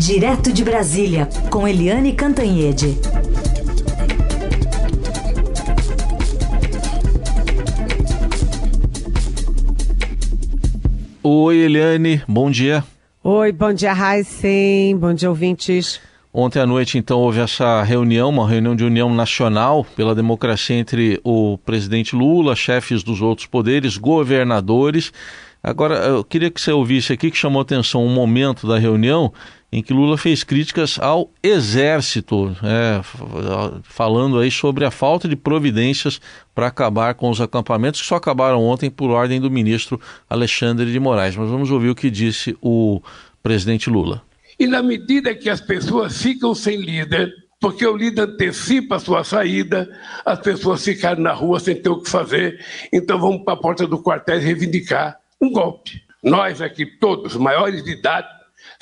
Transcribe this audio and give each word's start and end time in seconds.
Direto 0.00 0.50
de 0.50 0.64
Brasília, 0.64 1.28
com 1.50 1.68
Eliane 1.68 2.14
Cantanhede. 2.14 2.98
Oi, 11.22 11.56
Eliane, 11.58 12.22
bom 12.26 12.50
dia. 12.50 12.82
Oi, 13.22 13.52
bom 13.52 13.74
dia, 13.74 13.92
Raíssen, 13.92 14.96
bom 14.96 15.12
dia, 15.12 15.28
ouvintes. 15.28 16.00
Ontem 16.32 16.60
à 16.60 16.66
noite, 16.66 16.96
então, 16.96 17.18
houve 17.18 17.40
essa 17.40 17.82
reunião, 17.82 18.30
uma 18.30 18.48
reunião 18.48 18.74
de 18.74 18.84
união 18.84 19.12
nacional 19.12 19.84
pela 19.94 20.14
democracia 20.14 20.76
entre 20.76 21.20
o 21.22 21.58
presidente 21.58 22.16
Lula, 22.16 22.56
chefes 22.56 23.02
dos 23.02 23.20
outros 23.20 23.46
poderes, 23.46 23.98
governadores. 23.98 25.12
Agora, 25.62 25.96
eu 25.96 26.24
queria 26.24 26.50
que 26.50 26.58
você 26.58 26.72
ouvisse 26.72 27.12
aqui 27.12 27.30
que 27.30 27.36
chamou 27.36 27.60
atenção 27.60 28.02
um 28.02 28.14
momento 28.14 28.66
da 28.66 28.78
reunião 28.78 29.30
em 29.72 29.82
que 29.82 29.92
Lula 29.92 30.18
fez 30.18 30.42
críticas 30.42 30.98
ao 30.98 31.30
Exército, 31.42 32.56
é, 32.62 33.00
falando 33.84 34.38
aí 34.38 34.50
sobre 34.50 34.84
a 34.84 34.90
falta 34.90 35.28
de 35.28 35.36
providências 35.36 36.20
para 36.54 36.66
acabar 36.66 37.14
com 37.14 37.30
os 37.30 37.40
acampamentos 37.40 38.00
que 38.00 38.06
só 38.06 38.16
acabaram 38.16 38.62
ontem 38.64 38.90
por 38.90 39.10
ordem 39.10 39.40
do 39.40 39.50
ministro 39.50 40.00
Alexandre 40.28 40.90
de 40.90 40.98
Moraes. 40.98 41.36
Mas 41.36 41.48
vamos 41.48 41.70
ouvir 41.70 41.90
o 41.90 41.94
que 41.94 42.10
disse 42.10 42.56
o 42.60 43.00
presidente 43.42 43.88
Lula. 43.88 44.22
E 44.58 44.66
na 44.66 44.82
medida 44.82 45.34
que 45.34 45.48
as 45.48 45.60
pessoas 45.60 46.20
ficam 46.20 46.54
sem 46.54 46.76
líder, 46.76 47.32
porque 47.60 47.86
o 47.86 47.96
líder 47.96 48.22
antecipa 48.22 48.96
a 48.96 49.00
sua 49.00 49.22
saída, 49.22 49.88
as 50.24 50.38
pessoas 50.40 50.84
ficaram 50.84 51.22
na 51.22 51.32
rua 51.32 51.60
sem 51.60 51.76
ter 51.76 51.88
o 51.88 52.00
que 52.00 52.10
fazer, 52.10 52.58
então 52.92 53.18
vamos 53.18 53.44
para 53.44 53.54
a 53.54 53.56
porta 53.56 53.86
do 53.86 54.02
quartel 54.02 54.40
reivindicar 54.40 55.18
um 55.40 55.50
golpe. 55.50 56.02
Nós 56.22 56.60
aqui 56.60 56.84
todos, 56.84 57.36
maiores 57.36 57.82
de 57.84 57.92
idade, 57.92 58.28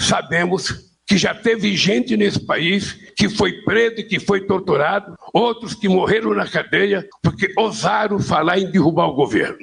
sabemos 0.01 0.89
que 1.09 1.17
já 1.17 1.35
teve 1.35 1.75
gente 1.75 2.17
nesse 2.17 2.39
país 2.39 2.93
que 3.17 3.31
foi 3.31 3.53
preso 3.63 4.01
e 4.01 4.05
que 4.05 4.21
foi 4.21 4.43
torturado, 4.43 5.17
outros 5.33 5.75
que 5.75 5.89
morreram 5.89 6.35
na 6.35 6.47
cadeia 6.47 7.09
porque 7.23 7.51
ousaram 7.57 8.21
falar 8.21 8.59
em 8.59 8.71
derrubar 8.71 9.07
o 9.07 9.15
governo. 9.15 9.59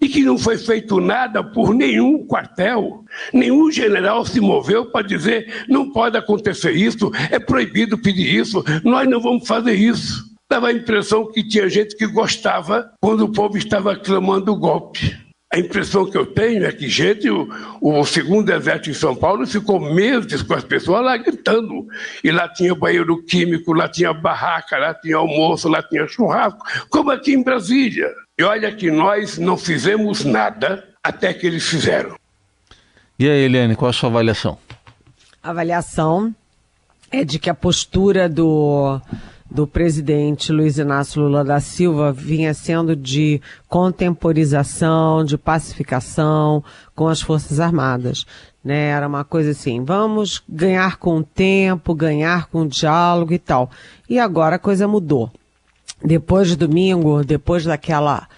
E 0.00 0.08
que 0.08 0.22
não 0.22 0.38
foi 0.38 0.58
feito 0.58 1.00
nada 1.00 1.42
por 1.42 1.74
nenhum 1.74 2.26
quartel, 2.26 3.04
nenhum 3.32 3.70
general 3.70 4.24
se 4.24 4.40
moveu 4.40 4.90
para 4.90 5.06
dizer 5.06 5.64
não 5.68 5.90
pode 5.90 6.16
acontecer 6.16 6.72
isso, 6.72 7.10
é 7.30 7.38
proibido 7.38 7.98
pedir 7.98 8.34
isso, 8.34 8.64
nós 8.82 9.08
não 9.08 9.20
vamos 9.20 9.46
fazer 9.46 9.74
isso. 9.74 10.24
Dava 10.48 10.68
a 10.68 10.72
impressão 10.72 11.30
que 11.30 11.46
tinha 11.46 11.68
gente 11.68 11.96
que 11.96 12.06
gostava 12.06 12.90
quando 13.00 13.22
o 13.22 13.32
povo 13.32 13.58
estava 13.58 13.96
clamando 13.96 14.52
o 14.52 14.56
golpe. 14.56 15.25
A 15.56 15.58
impressão 15.58 16.04
que 16.04 16.18
eu 16.18 16.26
tenho 16.26 16.66
é 16.66 16.70
que, 16.70 16.86
gente, 16.86 17.30
o, 17.30 17.48
o, 17.80 18.04
segundo 18.04 18.52
exército 18.52 18.90
em 18.90 18.92
São 18.92 19.16
Paulo 19.16 19.46
ficou 19.46 19.80
meses 19.80 20.42
com 20.42 20.52
as 20.52 20.62
pessoas 20.62 21.02
lá 21.02 21.16
gritando. 21.16 21.88
E 22.22 22.30
lá 22.30 22.46
tinha 22.46 22.74
banheiro 22.74 23.22
químico, 23.22 23.72
lá 23.72 23.88
tinha 23.88 24.12
barraca, 24.12 24.76
lá 24.76 24.92
tinha 24.92 25.16
almoço, 25.16 25.66
lá 25.66 25.82
tinha 25.82 26.06
churrasco, 26.06 26.60
como 26.90 27.10
aqui 27.10 27.32
em 27.32 27.42
Brasília. 27.42 28.12
E 28.38 28.42
olha 28.42 28.70
que 28.70 28.90
nós 28.90 29.38
não 29.38 29.56
fizemos 29.56 30.26
nada 30.26 30.86
até 31.02 31.32
que 31.32 31.46
eles 31.46 31.66
fizeram. 31.66 32.16
E 33.18 33.26
aí, 33.26 33.44
Eliane, 33.44 33.74
qual 33.76 33.88
a 33.88 33.94
sua 33.94 34.10
avaliação? 34.10 34.58
A 35.42 35.48
avaliação 35.48 36.34
é 37.10 37.24
de 37.24 37.38
que 37.38 37.48
a 37.48 37.54
postura 37.54 38.28
do 38.28 39.00
do 39.56 39.66
presidente 39.66 40.52
Luiz 40.52 40.76
Inácio 40.76 41.22
Lula 41.22 41.42
da 41.42 41.60
Silva 41.60 42.12
vinha 42.12 42.52
sendo 42.52 42.94
de 42.94 43.40
contemporização, 43.66 45.24
de 45.24 45.38
pacificação 45.38 46.62
com 46.94 47.08
as 47.08 47.22
Forças 47.22 47.58
Armadas. 47.58 48.26
Né? 48.62 48.88
Era 48.90 49.08
uma 49.08 49.24
coisa 49.24 49.52
assim, 49.52 49.82
vamos 49.82 50.42
ganhar 50.46 50.98
com 50.98 51.16
o 51.16 51.24
tempo, 51.24 51.94
ganhar 51.94 52.48
com 52.48 52.64
o 52.64 52.68
diálogo 52.68 53.32
e 53.32 53.38
tal. 53.38 53.70
E 54.10 54.18
agora 54.18 54.56
a 54.56 54.58
coisa 54.58 54.86
mudou. 54.86 55.32
Depois 56.04 56.48
de 56.48 56.56
domingo, 56.56 57.24
depois 57.24 57.64
daquela 57.64 58.28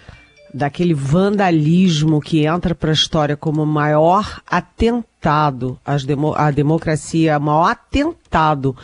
daquele 0.54 0.94
vandalismo 0.94 2.20
que 2.20 2.47
entra 2.47 2.75
para 2.75 2.91
a 2.91 2.94
história 2.94 3.37
como 3.37 3.64
o 3.64 3.66
maior 3.66 4.41
atentado 4.47 5.78
às 5.84 6.06
à 6.37 6.50
democracia, 6.50 7.38
maior 7.38 7.70
atentado 7.70 8.75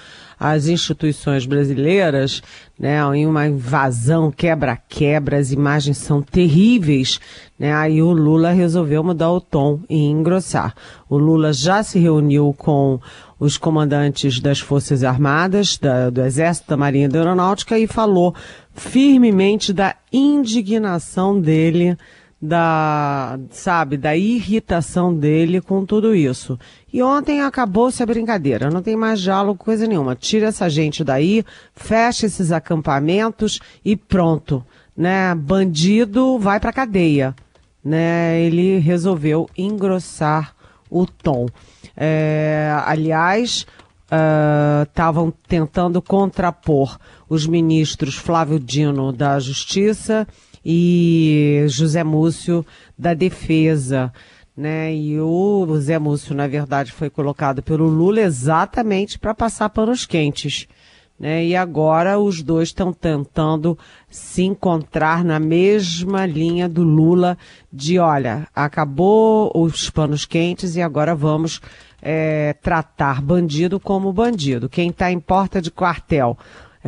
às 0.45 0.69
instituições 0.69 1.47
brasileiras, 1.47 2.43
né, 2.79 2.99
em 3.17 3.27
uma 3.27 3.47
invasão, 3.47 4.31
quebra-quebra, 4.31 5.39
as 5.39 5.51
imagens 5.51 5.97
são 5.97 6.21
terríveis, 6.21 7.19
né, 7.59 7.73
aí 7.73 8.03
o 8.03 8.13
Lula 8.13 8.51
resolveu 8.51 9.03
mudar 9.03 9.33
o 9.33 9.41
tom 9.41 9.81
e 9.89 9.97
engrossar. 10.05 10.75
O 11.09 11.17
Lula 11.17 11.51
já 11.51 11.83
se 11.83 11.99
reuniu 11.99 12.55
com 12.59 13.01
os 13.41 13.57
comandantes 13.57 14.39
das 14.39 14.61
Forças 14.61 15.03
Armadas, 15.03 15.79
da, 15.79 16.11
do 16.11 16.21
Exército, 16.21 16.69
da 16.69 16.77
Marinha 16.77 17.07
e 17.07 17.09
da 17.09 17.21
Aeronáutica 17.21 17.79
e 17.79 17.87
falou 17.87 18.35
firmemente 18.75 19.73
da 19.73 19.97
indignação 20.13 21.41
dele, 21.41 21.97
da, 22.47 23.39
sabe, 23.51 23.97
da 23.97 24.15
irritação 24.15 25.17
dele 25.17 25.63
com 25.63 25.87
tudo 25.87 26.15
isso. 26.15 26.59
E 26.93 27.03
ontem 27.03 27.41
acabou-se 27.41 28.03
a 28.03 28.07
brincadeira, 28.07 28.71
não 28.71 28.83
tem 28.83 28.97
mais 28.97 29.21
diálogo, 29.21 29.65
coisa 29.65 29.87
nenhuma. 29.87 30.15
Tira 30.15 30.49
essa 30.49 30.69
gente 30.69 31.03
daí, 31.03 31.43
fecha 31.75 32.27
esses 32.27 32.53
acampamentos 32.53 33.61
e 33.83 33.97
pronto, 33.97 34.65
né? 34.95 35.35
Bandido 35.35 36.39
vai 36.39 36.61
pra 36.61 36.73
cadeia, 36.73 37.35
né? 37.83 38.39
Ele 38.41 38.79
resolveu 38.79 39.49
engrossar 39.57 40.55
o 40.91 41.07
tom. 41.07 41.47
É, 41.97 42.77
aliás, 42.85 43.67
estavam 44.87 45.29
uh, 45.29 45.35
tentando 45.49 46.03
contrapor 46.03 46.99
os 47.27 47.47
ministros 47.47 48.17
Flávio 48.17 48.61
Dino 48.61 49.13
da 49.13 49.39
Justiça 49.39 50.27
e 50.65 51.65
José 51.69 52.03
Múcio 52.03 52.65
da 52.99 53.15
Defesa. 53.15 54.13
Né? 54.57 54.95
E 54.95 55.21
o 55.21 55.65
José 55.67 55.99
Múcio, 55.99 56.35
na 56.35 56.47
verdade, 56.47 56.93
foi 56.93 57.11
colocado 57.11 57.63
pelo 57.63 57.87
Lula 57.87 58.21
exatamente 58.21 59.19
para 59.19 59.35
passar 59.35 59.69
panos 59.69 60.07
quentes. 60.07 60.69
Né? 61.19 61.45
E 61.47 61.57
agora 61.57 62.19
os 62.19 62.43
dois 62.43 62.69
estão 62.69 62.93
tentando 62.93 63.79
se 64.09 64.43
encontrar 64.43 65.25
na 65.25 65.39
mesma 65.39 66.27
linha 66.27 66.69
do 66.69 66.83
Lula 66.83 67.39
de, 67.73 67.99
olha, 67.99 68.49
acabou 68.55 69.51
os 69.55 69.91
panos 69.91 70.25
quentes 70.25 70.77
e 70.77 70.83
agora 70.83 71.15
vamos 71.15 71.61
é, 72.03 72.53
tratar 72.55 73.23
bandido 73.23 73.81
como 73.81 74.13
bandido. 74.13 74.69
Quem 74.69 74.91
está 74.91 75.11
em 75.11 75.19
porta 75.19 75.63
de 75.63 75.71
quartel, 75.71 76.37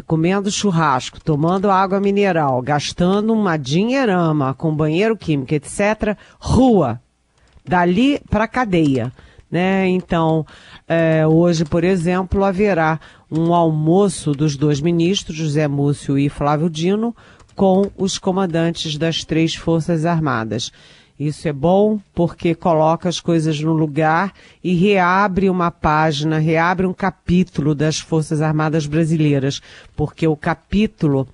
comendo 0.02 0.50
churrasco, 0.50 1.20
tomando 1.20 1.70
água 1.70 2.00
mineral, 2.00 2.60
gastando 2.60 3.32
uma 3.32 3.56
dinheirama 3.56 4.54
com 4.54 4.74
banheiro 4.74 5.16
químico, 5.16 5.54
etc., 5.54 6.16
rua. 6.38 7.00
Dali 7.64 8.20
para 8.30 8.46
cadeia. 8.46 9.12
Né? 9.50 9.88
Então, 9.88 10.44
é, 10.88 11.26
hoje, 11.26 11.64
por 11.64 11.84
exemplo, 11.84 12.44
haverá 12.44 13.00
um 13.30 13.54
almoço 13.54 14.32
dos 14.32 14.56
dois 14.56 14.80
ministros, 14.80 15.36
José 15.36 15.66
Múcio 15.66 16.18
e 16.18 16.28
Flávio 16.28 16.68
Dino, 16.68 17.14
com 17.54 17.90
os 17.96 18.18
comandantes 18.18 18.98
das 18.98 19.24
três 19.24 19.54
Forças 19.54 20.04
Armadas. 20.04 20.70
Isso 21.18 21.48
é 21.48 21.52
bom 21.52 21.98
porque 22.14 22.54
coloca 22.54 23.08
as 23.08 23.20
coisas 23.20 23.58
no 23.60 23.72
lugar 23.72 24.34
e 24.62 24.74
reabre 24.74 25.48
uma 25.48 25.70
página, 25.70 26.38
reabre 26.38 26.86
um 26.86 26.92
capítulo 26.92 27.74
das 27.74 27.98
Forças 27.98 28.42
Armadas 28.42 28.86
Brasileiras, 28.86 29.62
porque 29.96 30.26
o 30.26 30.36
capítulo 30.36 31.26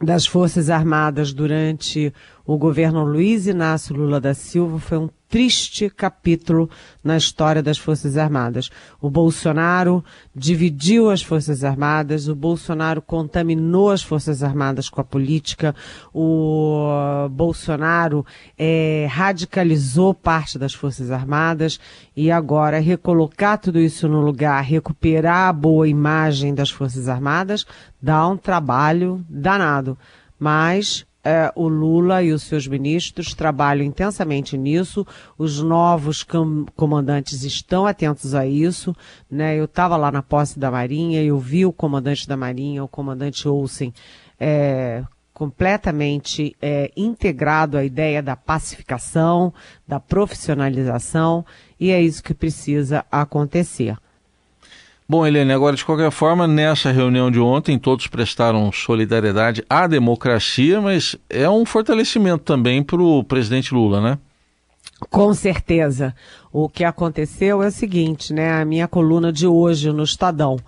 das 0.00 0.26
Forças 0.26 0.68
Armadas 0.68 1.32
durante 1.32 2.12
o 2.46 2.56
governo 2.58 3.02
Luiz 3.02 3.46
Inácio 3.46 3.96
Lula 3.96 4.20
da 4.20 4.34
Silva 4.34 4.78
foi 4.78 4.98
um 4.98 5.08
triste 5.28 5.90
capítulo 5.90 6.70
na 7.04 7.16
história 7.16 7.62
das 7.62 7.76
Forças 7.76 8.16
Armadas. 8.16 8.70
O 9.00 9.10
Bolsonaro 9.10 10.02
dividiu 10.34 11.10
as 11.10 11.22
Forças 11.22 11.64
Armadas, 11.64 12.28
o 12.28 12.34
Bolsonaro 12.34 13.02
contaminou 13.02 13.90
as 13.90 14.02
Forças 14.02 14.42
Armadas 14.42 14.88
com 14.88 15.00
a 15.00 15.04
política, 15.04 15.74
o 16.14 17.28
Bolsonaro 17.30 18.24
é, 18.56 19.06
radicalizou 19.10 20.14
parte 20.14 20.58
das 20.58 20.72
Forças 20.72 21.10
Armadas 21.10 21.78
e 22.16 22.30
agora 22.30 22.80
recolocar 22.80 23.58
tudo 23.58 23.78
isso 23.78 24.08
no 24.08 24.20
lugar, 24.20 24.62
recuperar 24.62 25.48
a 25.48 25.52
boa 25.52 25.86
imagem 25.86 26.54
das 26.54 26.70
Forças 26.70 27.08
Armadas, 27.08 27.66
dá 28.00 28.26
um 28.26 28.36
trabalho 28.36 29.24
danado. 29.28 29.98
Mas 30.38 31.04
é, 31.28 31.52
o 31.54 31.68
Lula 31.68 32.22
e 32.22 32.32
os 32.32 32.42
seus 32.44 32.66
ministros 32.66 33.34
trabalham 33.34 33.84
intensamente 33.84 34.56
nisso, 34.56 35.06
os 35.36 35.60
novos 35.60 36.22
com 36.22 36.64
comandantes 36.74 37.42
estão 37.42 37.84
atentos 37.84 38.34
a 38.34 38.46
isso, 38.46 38.96
né? 39.30 39.54
Eu 39.54 39.66
estava 39.66 39.94
lá 39.98 40.10
na 40.10 40.22
posse 40.22 40.58
da 40.58 40.70
Marinha, 40.70 41.22
eu 41.22 41.38
vi 41.38 41.66
o 41.66 41.72
comandante 41.72 42.26
da 42.26 42.34
Marinha, 42.34 42.82
o 42.82 42.88
comandante 42.88 43.46
Olsen, 43.46 43.92
é, 44.40 45.04
completamente 45.34 46.56
é, 46.62 46.90
integrado 46.96 47.76
à 47.76 47.84
ideia 47.84 48.22
da 48.22 48.34
pacificação, 48.34 49.52
da 49.86 50.00
profissionalização, 50.00 51.44
e 51.78 51.90
é 51.90 52.00
isso 52.00 52.22
que 52.22 52.32
precisa 52.32 53.04
acontecer. 53.12 53.98
Bom, 55.10 55.26
Helene, 55.26 55.54
agora 55.54 55.74
de 55.74 55.82
qualquer 55.82 56.10
forma, 56.10 56.46
nessa 56.46 56.92
reunião 56.92 57.30
de 57.30 57.40
ontem, 57.40 57.78
todos 57.78 58.06
prestaram 58.06 58.70
solidariedade 58.70 59.64
à 59.66 59.86
democracia, 59.86 60.82
mas 60.82 61.16
é 61.30 61.48
um 61.48 61.64
fortalecimento 61.64 62.44
também 62.44 62.82
para 62.82 63.00
o 63.00 63.24
presidente 63.24 63.72
Lula, 63.72 64.02
né? 64.02 64.18
Com 65.08 65.32
certeza. 65.32 66.14
O 66.52 66.68
que 66.68 66.84
aconteceu 66.84 67.62
é 67.62 67.68
o 67.68 67.72
seguinte, 67.72 68.34
né? 68.34 68.60
A 68.60 68.66
minha 68.66 68.86
coluna 68.86 69.32
de 69.32 69.46
hoje 69.46 69.90
no 69.90 70.02
Estadão. 70.02 70.58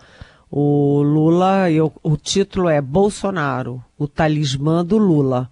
O 0.51 1.03
Lula, 1.03 1.71
eu, 1.71 1.93
o 2.03 2.17
título 2.17 2.71
é 2.71 2.81
Bolsonaro, 2.81 3.85
o 3.99 4.09
talismã 4.09 4.83
do 4.83 4.97
Lula. 4.97 5.51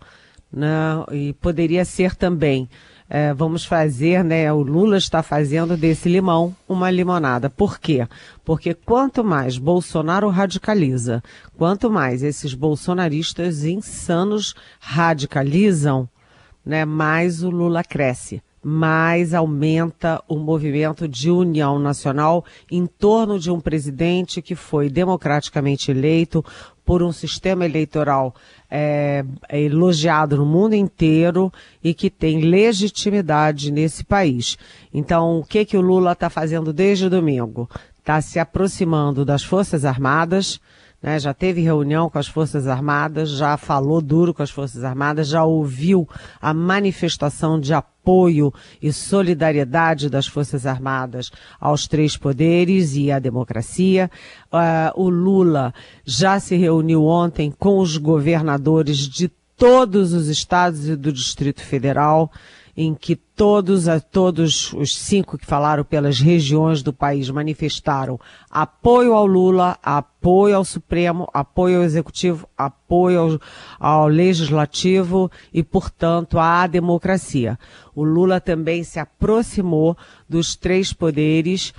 Né? 0.50 0.68
E 1.12 1.34
poderia 1.34 1.84
ser 1.84 2.16
também 2.16 2.66
é, 3.10 3.32
vamos 3.32 3.64
fazer, 3.64 4.22
né? 4.22 4.52
O 4.52 4.62
Lula 4.62 4.98
está 4.98 5.22
fazendo 5.22 5.76
desse 5.76 6.08
limão 6.08 6.54
uma 6.68 6.90
limonada. 6.90 7.48
Por 7.48 7.78
quê? 7.78 8.06
Porque 8.44 8.74
quanto 8.74 9.24
mais 9.24 9.56
Bolsonaro 9.56 10.28
radicaliza, 10.28 11.22
quanto 11.56 11.90
mais 11.90 12.22
esses 12.22 12.52
bolsonaristas 12.52 13.64
insanos 13.64 14.54
radicalizam, 14.78 16.08
né? 16.64 16.84
Mais 16.84 17.42
o 17.42 17.50
Lula 17.50 17.82
cresce 17.82 18.42
mais 18.62 19.34
aumenta 19.34 20.22
o 20.28 20.36
movimento 20.36 21.06
de 21.06 21.30
união 21.30 21.78
nacional 21.78 22.44
em 22.70 22.86
torno 22.86 23.38
de 23.38 23.50
um 23.50 23.60
presidente 23.60 24.42
que 24.42 24.54
foi 24.54 24.90
democraticamente 24.90 25.90
eleito 25.90 26.44
por 26.88 27.02
um 27.02 27.12
sistema 27.12 27.66
eleitoral 27.66 28.34
é, 28.70 29.22
é 29.46 29.60
elogiado 29.60 30.38
no 30.38 30.46
mundo 30.46 30.72
inteiro 30.72 31.52
e 31.84 31.92
que 31.92 32.08
tem 32.08 32.40
legitimidade 32.40 33.70
nesse 33.70 34.02
país. 34.02 34.56
Então, 34.94 35.38
o 35.38 35.44
que 35.44 35.66
que 35.66 35.76
o 35.76 35.82
Lula 35.82 36.12
está 36.12 36.30
fazendo 36.30 36.72
desde 36.72 37.10
domingo? 37.10 37.68
Está 37.98 38.22
se 38.22 38.38
aproximando 38.38 39.22
das 39.22 39.44
Forças 39.44 39.84
Armadas, 39.84 40.58
né, 41.02 41.18
já 41.18 41.32
teve 41.32 41.60
reunião 41.60 42.10
com 42.10 42.18
as 42.18 42.26
Forças 42.26 42.66
Armadas, 42.66 43.30
já 43.30 43.56
falou 43.56 44.00
duro 44.00 44.34
com 44.34 44.42
as 44.42 44.50
Forças 44.50 44.82
Armadas, 44.82 45.28
já 45.28 45.44
ouviu 45.44 46.08
a 46.40 46.52
manifestação 46.52 47.60
de 47.60 47.72
apoio 47.72 48.52
e 48.82 48.92
solidariedade 48.92 50.10
das 50.10 50.26
Forças 50.26 50.66
Armadas 50.66 51.30
aos 51.60 51.86
três 51.86 52.16
poderes 52.16 52.96
e 52.96 53.12
à 53.12 53.18
democracia. 53.18 54.10
Uh, 54.52 55.00
o 55.00 55.08
Lula 55.08 55.72
já 56.04 56.40
se 56.40 56.56
reuniu 56.56 57.04
ontem 57.04 57.52
com 57.56 57.78
os 57.78 57.96
governadores 57.96 58.98
de 58.98 59.28
todos 59.56 60.12
os 60.12 60.28
estados 60.28 60.88
e 60.88 60.96
do 60.96 61.12
Distrito 61.12 61.60
Federal 61.60 62.30
em 62.80 62.94
que 62.94 63.16
todos, 63.16 63.86
todos 64.08 64.72
os 64.72 64.96
cinco 64.96 65.36
que 65.36 65.44
falaram 65.44 65.82
pelas 65.82 66.20
regiões 66.20 66.80
do 66.80 66.92
país 66.92 67.28
manifestaram 67.28 68.20
apoio 68.48 69.14
ao 69.14 69.26
Lula, 69.26 69.76
apoio 69.82 70.54
ao 70.54 70.64
Supremo, 70.64 71.28
apoio 71.34 71.78
ao 71.78 71.82
Executivo, 71.82 72.48
apoio 72.56 73.40
ao, 73.80 74.00
ao 74.02 74.06
Legislativo 74.06 75.28
e, 75.52 75.60
portanto, 75.60 76.38
à 76.38 76.68
democracia. 76.68 77.58
O 77.96 78.04
Lula 78.04 78.40
também 78.40 78.84
se 78.84 79.00
aproximou 79.00 79.96
dos 80.28 80.54
três 80.54 80.92
poderes 80.92 81.74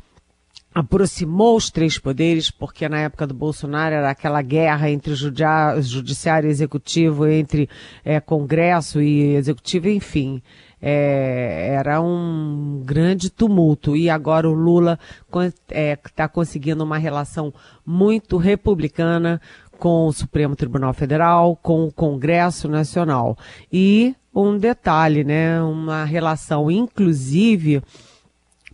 aproximou 0.71 1.57
os 1.57 1.71
três 1.71 1.97
poderes, 1.97 2.51
porque 2.51 2.87
na 2.87 2.99
época 2.99 3.25
do 3.25 3.33
Bolsonaro 3.33 3.95
era 3.95 4.11
aquela 4.11 4.41
guerra 4.41 4.89
entre 4.89 5.13
judiciário 5.15 6.47
e 6.47 6.51
executivo, 6.51 7.25
entre 7.25 7.67
é, 8.05 8.19
Congresso 8.19 9.01
e 9.01 9.35
executivo, 9.35 9.89
enfim 9.89 10.41
é, 10.81 11.75
era 11.77 12.01
um 12.01 12.81
grande 12.85 13.29
tumulto. 13.29 13.95
E 13.95 14.09
agora 14.09 14.49
o 14.49 14.53
Lula 14.53 14.99
está 15.27 15.53
é, 15.69 15.95
tá 16.15 16.27
conseguindo 16.27 16.83
uma 16.83 16.97
relação 16.97 17.53
muito 17.85 18.37
republicana 18.37 19.41
com 19.77 20.07
o 20.07 20.13
Supremo 20.13 20.55
Tribunal 20.55 20.93
Federal, 20.93 21.55
com 21.55 21.85
o 21.85 21.91
Congresso 21.91 22.67
Nacional. 22.67 23.37
E 23.71 24.15
um 24.35 24.57
detalhe, 24.57 25.23
né? 25.23 25.61
Uma 25.61 26.03
relação, 26.03 26.69
inclusive, 26.69 27.81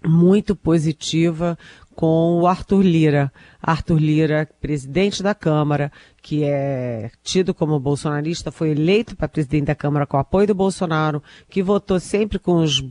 muito 0.03 0.55
positiva 0.55 1.57
com 1.95 2.39
o 2.41 2.47
Arthur 2.47 2.81
Lira. 2.81 3.31
Arthur 3.61 3.97
Lira, 3.97 4.47
presidente 4.61 5.23
da 5.23 5.33
Câmara, 5.33 5.91
que 6.21 6.43
é 6.43 7.09
tido 7.23 7.53
como 7.53 7.79
bolsonarista, 7.79 8.51
foi 8.51 8.71
eleito 8.71 9.15
para 9.15 9.27
presidente 9.27 9.65
da 9.65 9.75
Câmara 9.75 10.05
com 10.05 10.17
o 10.17 10.19
apoio 10.19 10.47
do 10.47 10.53
Bolsonaro, 10.53 11.21
que 11.49 11.63
votou 11.63 11.99
sempre 11.99 12.37
com 12.37 12.57
os 12.57 12.83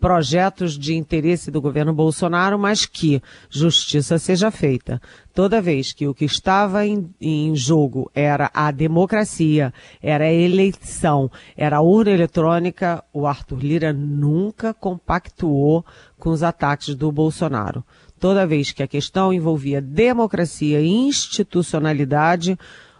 projetos 0.00 0.78
de 0.78 0.94
interesse 0.94 1.50
do 1.50 1.60
governo 1.60 1.92
Bolsonaro, 1.92 2.58
mas 2.58 2.86
que 2.86 3.22
justiça 3.50 4.18
seja 4.18 4.50
feita. 4.50 5.00
Toda 5.34 5.60
vez 5.60 5.92
que 5.92 6.06
o 6.06 6.14
que 6.14 6.24
estava 6.24 6.86
em, 6.86 7.08
em 7.20 7.54
jogo 7.56 8.10
era 8.14 8.50
a 8.54 8.70
democracia, 8.70 9.72
era 10.02 10.24
a 10.24 10.32
eleição, 10.32 11.30
era 11.56 11.78
a 11.78 11.82
urna 11.82 12.10
eletrônica, 12.10 13.02
o 13.12 13.26
Arthur 13.26 13.58
Lira 13.58 13.92
nunca 13.92 14.72
compactuou 14.72 15.84
com 16.18 16.30
os 16.30 16.42
ataques 16.42 16.94
do 16.94 17.10
Bolsonaro. 17.10 17.84
Toda 18.22 18.46
vez 18.46 18.70
que 18.70 18.84
a 18.84 18.86
questão 18.86 19.32
envolvia 19.32 19.82
democracia 19.82 20.80
e 20.80 20.86
institucionalidade, 20.86 22.56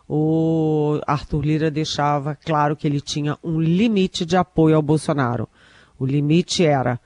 o 0.09 0.99
Arthur 1.07 1.47
Lira 1.47 1.71
deixava 1.71 2.35
claro 2.35 2.75
que 2.75 2.89
ele 2.89 3.01
tinha 3.01 3.39
um 3.41 3.61
limite 3.61 4.27
de 4.27 4.37
apoio 4.37 4.75
ao 4.75 4.83
Bolsonaro. 4.83 5.49
O 5.97 6.05
limite 6.05 6.65
era 6.65 6.99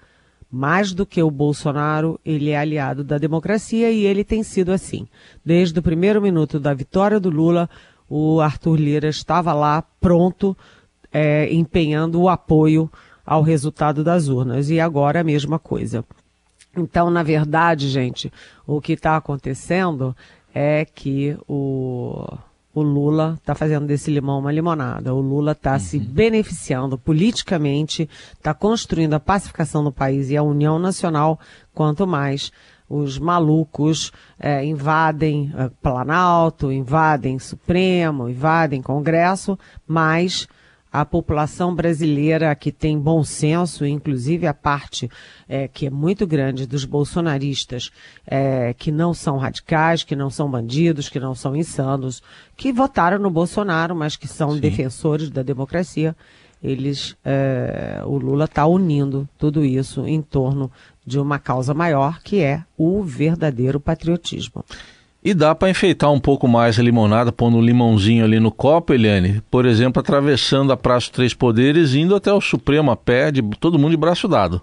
mais 0.50 0.94
do 0.94 1.04
que 1.04 1.22
o 1.22 1.30
Bolsonaro, 1.30 2.18
ele 2.24 2.48
é 2.48 2.56
aliado 2.56 3.04
da 3.04 3.18
democracia 3.18 3.90
e 3.90 4.06
ele 4.06 4.24
tem 4.24 4.42
sido 4.42 4.72
assim. 4.72 5.06
Desde 5.44 5.78
o 5.78 5.82
primeiro 5.82 6.22
minuto 6.22 6.58
da 6.58 6.72
vitória 6.72 7.20
do 7.20 7.28
Lula, 7.28 7.68
o 8.08 8.40
Arthur 8.40 8.76
Lira 8.76 9.08
estava 9.08 9.52
lá 9.52 9.82
pronto, 10.00 10.56
é, 11.12 11.52
empenhando 11.52 12.18
o 12.22 12.30
apoio 12.30 12.90
ao 13.26 13.42
resultado 13.42 14.02
das 14.02 14.28
urnas. 14.28 14.70
E 14.70 14.80
agora 14.80 15.20
a 15.20 15.24
mesma 15.24 15.58
coisa. 15.58 16.02
Então, 16.76 17.10
na 17.10 17.22
verdade, 17.22 17.88
gente, 17.88 18.32
o 18.66 18.80
que 18.80 18.92
está 18.92 19.16
acontecendo 19.16 20.14
é 20.54 20.84
que 20.84 21.36
o, 21.48 22.38
o 22.74 22.82
Lula 22.82 23.36
está 23.38 23.54
fazendo 23.54 23.86
desse 23.86 24.10
limão 24.10 24.38
uma 24.38 24.52
limonada. 24.52 25.14
O 25.14 25.20
Lula 25.20 25.52
está 25.52 25.72
uhum. 25.72 25.78
se 25.78 25.98
beneficiando 25.98 26.98
politicamente, 26.98 28.08
está 28.34 28.52
construindo 28.52 29.14
a 29.14 29.20
pacificação 29.20 29.82
do 29.82 29.90
país 29.90 30.30
e 30.30 30.36
a 30.36 30.42
união 30.42 30.78
nacional, 30.78 31.40
quanto 31.74 32.06
mais 32.06 32.52
os 32.88 33.18
malucos 33.18 34.12
é, 34.38 34.64
invadem 34.64 35.52
é, 35.56 35.70
Planalto, 35.82 36.70
invadem 36.70 37.38
Supremo, 37.38 38.28
invadem 38.28 38.82
Congresso, 38.82 39.58
mais 39.86 40.46
a 41.00 41.04
população 41.04 41.74
brasileira 41.74 42.54
que 42.54 42.72
tem 42.72 42.98
bom 42.98 43.22
senso, 43.22 43.84
inclusive 43.84 44.46
a 44.46 44.54
parte 44.54 45.10
é, 45.46 45.68
que 45.68 45.86
é 45.86 45.90
muito 45.90 46.26
grande 46.26 46.66
dos 46.66 46.86
bolsonaristas, 46.86 47.90
é, 48.26 48.72
que 48.72 48.90
não 48.90 49.12
são 49.12 49.36
radicais, 49.36 50.02
que 50.02 50.16
não 50.16 50.30
são 50.30 50.50
bandidos, 50.50 51.10
que 51.10 51.20
não 51.20 51.34
são 51.34 51.54
insanos, 51.54 52.22
que 52.56 52.72
votaram 52.72 53.18
no 53.18 53.30
Bolsonaro, 53.30 53.94
mas 53.94 54.16
que 54.16 54.26
são 54.26 54.52
Sim. 54.52 54.60
defensores 54.60 55.28
da 55.28 55.42
democracia, 55.42 56.16
eles, 56.62 57.14
é, 57.22 58.00
o 58.06 58.16
Lula 58.16 58.46
está 58.46 58.66
unindo 58.66 59.28
tudo 59.36 59.66
isso 59.66 60.06
em 60.06 60.22
torno 60.22 60.72
de 61.04 61.18
uma 61.18 61.38
causa 61.38 61.74
maior, 61.74 62.22
que 62.22 62.40
é 62.40 62.64
o 62.76 63.02
verdadeiro 63.02 63.78
patriotismo. 63.78 64.64
E 65.26 65.34
dá 65.34 65.56
para 65.56 65.68
enfeitar 65.68 66.12
um 66.12 66.20
pouco 66.20 66.46
mais 66.46 66.78
a 66.78 66.82
limonada, 66.84 67.32
pondo 67.32 67.56
um 67.56 67.60
limãozinho 67.60 68.24
ali 68.24 68.38
no 68.38 68.52
copo, 68.52 68.94
Eliane. 68.94 69.42
Por 69.50 69.66
exemplo, 69.66 69.98
atravessando 69.98 70.72
a 70.72 70.76
Praça 70.76 71.10
Três 71.12 71.34
Poderes, 71.34 71.96
indo 71.96 72.14
até 72.14 72.32
o 72.32 72.40
Supremo 72.40 72.92
a 72.92 72.96
pé, 72.96 73.32
de 73.32 73.42
todo 73.58 73.76
mundo 73.76 73.90
de 73.90 73.96
braço 73.96 74.28
dado. 74.28 74.62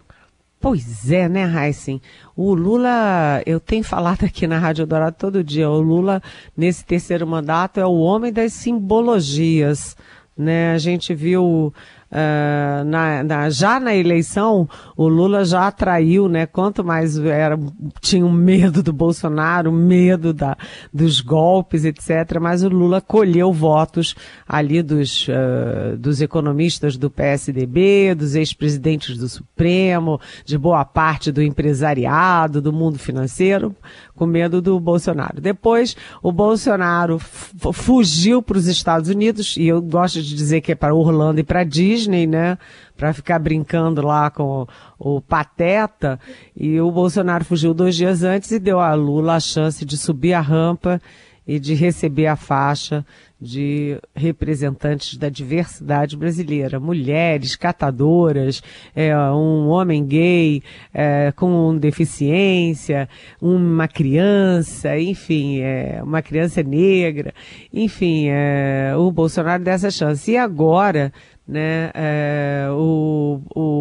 Pois 0.62 1.12
é, 1.12 1.28
né, 1.28 1.44
Heisen? 1.44 2.02
O 2.34 2.54
Lula, 2.54 3.44
eu 3.46 3.60
tenho 3.60 3.84
falado 3.84 4.24
aqui 4.24 4.48
na 4.48 4.58
Rádio 4.58 4.88
Dourado 4.88 5.18
todo 5.20 5.44
dia, 5.44 5.70
o 5.70 5.82
Lula, 5.82 6.24
nesse 6.56 6.86
terceiro 6.86 7.28
mandato, 7.28 7.82
é 7.82 7.86
o 7.86 7.98
homem 7.98 8.32
das 8.32 8.54
simbologias. 8.54 9.98
Né? 10.38 10.72
A 10.72 10.78
gente 10.78 11.14
viu 11.14 11.74
Uh, 12.14 12.84
na, 12.86 13.24
na, 13.24 13.50
já 13.50 13.80
na 13.80 13.96
eleição, 13.96 14.70
o 14.96 15.08
Lula 15.08 15.44
já 15.44 15.66
atraiu, 15.66 16.30
né? 16.30 16.46
Quanto 16.46 16.84
mais 16.84 17.18
era, 17.18 17.58
tinha 18.02 18.24
um 18.24 18.32
medo 18.32 18.84
do 18.84 18.94
Bolsonaro, 18.94 19.72
medo 19.72 20.32
da, 20.32 20.56
dos 20.94 21.22
golpes, 21.22 21.84
etc. 21.86 22.38
Mas 22.40 22.62
o 22.62 22.70
Lula 22.70 23.02
colheu 23.02 23.52
votos 23.52 24.14
ali 24.48 24.84
dos, 24.84 25.28
uh, 25.28 25.98
dos 25.98 26.22
economistas 26.22 26.98
do 26.98 27.10
PSDB, 27.10 28.14
dos 28.14 28.36
ex-presidentes 28.36 29.18
do 29.18 29.28
Supremo, 29.28 30.22
de 30.46 30.56
boa 30.56 30.86
parte 30.86 31.32
do 31.32 31.42
empresariado, 31.42 32.62
do 32.62 32.72
mundo 32.72 33.00
financeiro, 33.00 33.76
com 34.16 34.26
medo 34.26 34.62
do 34.62 34.80
Bolsonaro. 34.80 35.42
Depois, 35.42 35.96
o 36.22 36.32
Bolsonaro 36.32 37.20
fugiu 37.20 38.42
para 38.42 38.58
os 38.58 38.68
Estados 38.68 39.10
Unidos, 39.10 39.58
e 39.58 39.68
eu 39.68 39.82
gosto 39.82 40.22
de 40.22 40.36
dizer 40.36 40.62
que 40.62 40.72
é 40.72 40.76
para 40.76 40.94
Orlando 40.94 41.40
e 41.40 41.44
para 41.44 41.64
Disney, 41.64 42.28
né? 42.28 42.58
Para 42.96 43.14
ficar 43.14 43.40
brincando 43.40 44.06
lá 44.06 44.30
com 44.30 44.68
o 45.00 45.20
Pateta. 45.20 46.20
E 46.56 46.80
o 46.80 46.92
Bolsonaro 46.92 47.44
fugiu 47.44 47.74
dois 47.74 47.96
dias 47.96 48.24
antes 48.24 48.52
e 48.52 48.60
deu 48.60 48.80
a 48.80 48.94
Lula 48.94 49.36
a 49.36 49.40
chance 49.40 49.84
de 49.84 49.98
subir 49.98 50.34
a 50.34 50.42
rampa 50.42 51.02
e 51.48 51.60
de 51.60 51.74
receber 51.74 52.28
a 52.28 52.36
faixa 52.36 53.06
de 53.40 54.00
representantes 54.16 55.18
da 55.18 55.28
diversidade 55.28 56.16
brasileira, 56.16 56.80
mulheres, 56.80 57.58
catadoras, 57.58 58.64
é, 58.96 59.14
um 59.32 59.68
homem 59.68 60.06
gay 60.06 60.64
é, 60.94 61.34
com 61.36 61.78
deficiência, 61.78 63.10
uma 63.42 63.88
criança, 63.88 64.98
enfim, 64.98 65.60
é, 65.60 66.00
uma 66.02 66.22
criança 66.22 66.64
negra, 66.64 67.34
enfim, 67.74 68.28
é, 68.30 68.94
o 68.96 69.12
Bolsonaro 69.12 69.62
dessa 69.62 69.92
chance. 69.92 70.32
E 70.32 70.38
agora 70.38 71.12
né, 71.46 71.92
é, 71.94 72.68
o, 72.72 73.42
o 73.54 73.73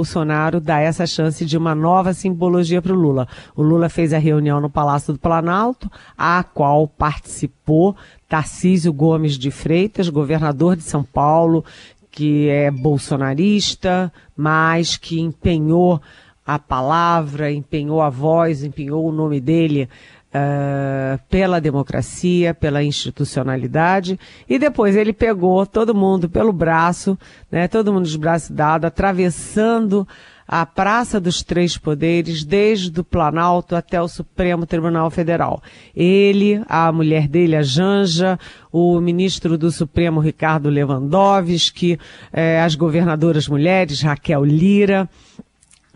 Bolsonaro 0.00 0.62
dá 0.62 0.80
essa 0.80 1.06
chance 1.06 1.44
de 1.44 1.58
uma 1.58 1.74
nova 1.74 2.14
simbologia 2.14 2.80
para 2.80 2.94
o 2.94 2.96
Lula. 2.96 3.28
O 3.54 3.62
Lula 3.62 3.90
fez 3.90 4.14
a 4.14 4.18
reunião 4.18 4.58
no 4.58 4.70
Palácio 4.70 5.12
do 5.12 5.18
Planalto, 5.18 5.90
a 6.16 6.42
qual 6.42 6.88
participou 6.88 7.94
Tarcísio 8.26 8.94
Gomes 8.94 9.38
de 9.38 9.50
Freitas, 9.50 10.08
governador 10.08 10.74
de 10.74 10.84
São 10.84 11.04
Paulo, 11.04 11.62
que 12.10 12.48
é 12.48 12.70
bolsonarista, 12.70 14.10
mas 14.34 14.96
que 14.96 15.20
empenhou 15.20 16.00
a 16.46 16.58
palavra, 16.58 17.52
empenhou 17.52 18.00
a 18.00 18.08
voz, 18.08 18.64
empenhou 18.64 19.06
o 19.06 19.12
nome 19.12 19.38
dele 19.38 19.86
uh, 20.34 21.20
pela 21.28 21.60
democracia, 21.60 22.54
pela 22.54 22.82
institucionalidade, 22.82 24.18
e 24.48 24.58
depois 24.58 24.96
ele 24.96 25.12
pegou 25.12 25.66
todo 25.66 25.94
mundo 25.94 26.28
pelo 26.28 26.52
braço, 26.52 27.18
né, 27.50 27.68
todo 27.68 27.92
mundo 27.92 28.08
de 28.08 28.18
braço 28.18 28.52
dado, 28.52 28.84
atravessando 28.84 30.06
a 30.52 30.66
Praça 30.66 31.20
dos 31.20 31.44
Três 31.44 31.78
Poderes, 31.78 32.42
desde 32.42 32.98
o 32.98 33.04
Planalto 33.04 33.76
até 33.76 34.02
o 34.02 34.08
Supremo 34.08 34.66
Tribunal 34.66 35.08
Federal. 35.08 35.62
Ele, 35.94 36.60
a 36.68 36.90
mulher 36.90 37.28
dele, 37.28 37.54
a 37.54 37.62
Janja, 37.62 38.36
o 38.72 39.00
ministro 39.00 39.56
do 39.56 39.70
Supremo, 39.70 40.18
Ricardo 40.18 40.68
Lewandowski, 40.68 42.00
eh, 42.32 42.60
as 42.60 42.74
governadoras 42.74 43.46
mulheres, 43.46 44.02
Raquel 44.02 44.44
Lira, 44.44 45.08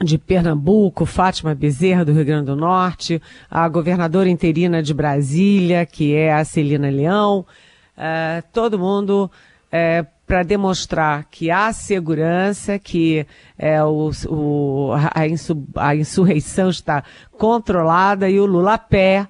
de 0.02 0.18
Pernambuco, 0.18 1.06
Fátima 1.06 1.54
Bezerra, 1.54 2.04
do 2.04 2.12
Rio 2.12 2.24
Grande 2.24 2.46
do 2.46 2.56
Norte, 2.56 3.22
a 3.50 3.68
governadora 3.68 4.28
interina 4.28 4.82
de 4.82 4.92
Brasília, 4.92 5.86
que 5.86 6.14
é 6.14 6.32
a 6.32 6.44
Celina 6.44 6.90
Leão, 6.90 7.46
uh, 7.96 8.42
todo 8.52 8.78
mundo 8.78 9.30
eh, 9.70 10.04
para 10.26 10.42
demonstrar 10.42 11.26
que 11.30 11.50
há 11.50 11.72
segurança, 11.72 12.78
que 12.78 13.26
é, 13.58 13.82
o, 13.84 14.10
o, 14.28 14.92
a, 15.12 15.26
insur, 15.26 15.58
a, 15.74 15.94
insurreição 15.94 16.70
está 16.70 17.04
controlada 17.36 18.28
e 18.28 18.40
o 18.40 18.46
Lula 18.46 18.78
pé, 18.78 19.26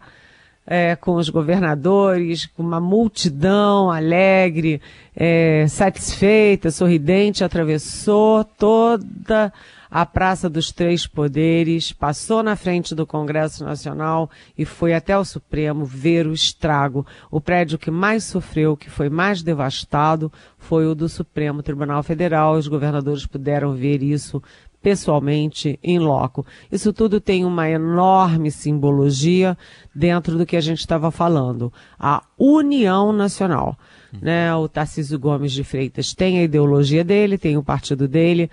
é, 0.66 0.96
com 0.96 1.14
os 1.16 1.28
governadores, 1.28 2.46
com 2.46 2.62
uma 2.62 2.80
multidão 2.80 3.90
alegre, 3.90 4.80
é, 5.16 5.66
satisfeita, 5.68 6.70
sorridente, 6.70 7.42
atravessou 7.42 8.44
toda 8.44 9.52
a 9.94 10.04
Praça 10.04 10.50
dos 10.50 10.72
Três 10.72 11.06
Poderes, 11.06 11.92
passou 11.92 12.42
na 12.42 12.56
frente 12.56 12.96
do 12.96 13.06
Congresso 13.06 13.64
Nacional 13.64 14.28
e 14.58 14.64
foi 14.64 14.92
até 14.92 15.16
o 15.16 15.24
Supremo 15.24 15.84
ver 15.84 16.26
o 16.26 16.32
estrago. 16.32 17.06
O 17.30 17.40
prédio 17.40 17.78
que 17.78 17.92
mais 17.92 18.24
sofreu, 18.24 18.76
que 18.76 18.90
foi 18.90 19.08
mais 19.08 19.40
devastado, 19.40 20.32
foi 20.58 20.84
o 20.84 20.96
do 20.96 21.08
Supremo 21.08 21.62
Tribunal 21.62 22.02
Federal. 22.02 22.54
Os 22.54 22.66
governadores 22.66 23.24
puderam 23.24 23.72
ver 23.72 24.02
isso 24.02 24.42
pessoalmente, 24.82 25.78
em 25.80 26.00
loco. 26.00 26.44
Isso 26.72 26.92
tudo 26.92 27.20
tem 27.20 27.44
uma 27.44 27.70
enorme 27.70 28.50
simbologia 28.50 29.56
dentro 29.94 30.36
do 30.36 30.44
que 30.44 30.56
a 30.56 30.60
gente 30.60 30.80
estava 30.80 31.12
falando. 31.12 31.72
A 31.96 32.20
união 32.36 33.12
nacional. 33.12 33.78
Né? 34.20 34.54
O 34.54 34.68
Tarcísio 34.68 35.18
Gomes 35.18 35.52
de 35.52 35.64
Freitas 35.64 36.14
tem 36.14 36.38
a 36.38 36.42
ideologia 36.42 37.02
dele, 37.02 37.38
tem 37.38 37.56
o 37.56 37.62
partido 37.62 38.06
dele, 38.06 38.50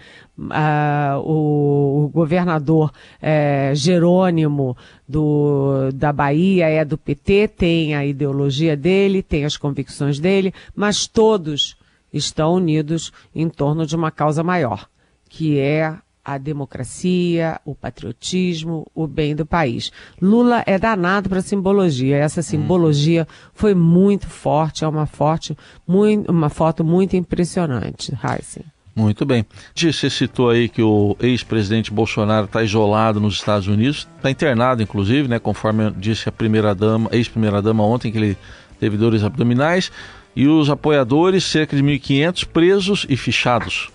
o, 1.23 2.05
o, 2.05 2.09
governador 2.09 2.91
é, 3.21 3.71
Jerônimo 3.75 4.75
do, 5.07 5.91
da 5.93 6.11
Bahia 6.11 6.67
é 6.67 6.83
do 6.83 6.97
PT, 6.97 7.47
tem 7.49 7.95
a 7.95 8.05
ideologia 8.05 8.75
dele, 8.75 9.21
tem 9.21 9.45
as 9.45 9.57
convicções 9.57 10.19
dele, 10.19 10.53
mas 10.75 11.07
todos 11.07 11.77
estão 12.11 12.55
unidos 12.55 13.11
em 13.33 13.47
torno 13.49 13.85
de 13.85 13.95
uma 13.95 14.11
causa 14.11 14.43
maior, 14.43 14.87
que 15.29 15.59
é 15.59 15.95
a 16.23 16.37
democracia, 16.37 17.59
o 17.65 17.73
patriotismo, 17.73 18.85
o 18.93 19.07
bem 19.07 19.35
do 19.35 19.45
país. 19.45 19.91
Lula 20.21 20.63
é 20.65 20.77
danado 20.77 21.29
para 21.29 21.41
simbologia. 21.41 22.17
Essa 22.17 22.41
simbologia 22.41 23.27
foi 23.53 23.73
muito 23.73 24.27
forte, 24.27 24.83
é 24.83 24.87
uma 24.87 25.05
forte, 25.05 25.57
muito, 25.87 26.31
uma 26.31 26.49
foto 26.49 26.83
muito 26.83 27.15
impressionante, 27.15 28.13
Heisen. 28.23 28.63
Muito 28.95 29.25
bem. 29.25 29.45
Você 29.73 30.09
citou 30.09 30.49
aí 30.49 30.67
que 30.67 30.81
o 30.81 31.15
ex-presidente 31.19 31.91
Bolsonaro 31.91 32.45
está 32.45 32.61
isolado 32.61 33.19
nos 33.19 33.35
Estados 33.35 33.67
Unidos, 33.67 34.07
está 34.17 34.29
internado, 34.29 34.83
inclusive, 34.83 35.27
né? 35.27 35.39
Conforme 35.39 35.91
disse 35.91 36.27
a 36.27 36.31
primeira 36.31 36.75
dama, 36.75 37.09
ex-primeira 37.11 37.61
dama 37.61 37.83
ontem, 37.83 38.11
que 38.11 38.17
ele 38.17 38.37
teve 38.79 38.97
dores 38.97 39.23
abdominais, 39.23 39.91
e 40.35 40.47
os 40.47 40.69
apoiadores, 40.69 41.45
cerca 41.45 41.75
de 41.75 41.81
1.500 41.81 42.45
presos 42.45 43.05
e 43.09 43.15
fichados. 43.15 43.89